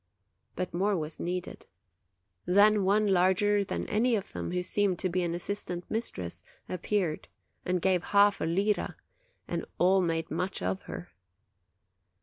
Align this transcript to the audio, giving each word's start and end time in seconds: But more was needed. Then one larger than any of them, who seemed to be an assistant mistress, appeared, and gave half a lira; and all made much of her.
But 0.55 0.73
more 0.73 0.97
was 0.97 1.19
needed. 1.19 1.67
Then 2.47 2.83
one 2.83 3.05
larger 3.09 3.63
than 3.63 3.85
any 3.87 4.15
of 4.15 4.31
them, 4.33 4.49
who 4.49 4.63
seemed 4.63 4.97
to 4.97 5.09
be 5.09 5.21
an 5.21 5.35
assistant 5.35 5.83
mistress, 5.91 6.43
appeared, 6.67 7.27
and 7.67 7.79
gave 7.83 8.05
half 8.05 8.41
a 8.41 8.45
lira; 8.45 8.95
and 9.47 9.63
all 9.77 10.01
made 10.01 10.31
much 10.31 10.59
of 10.63 10.81
her. 10.89 11.11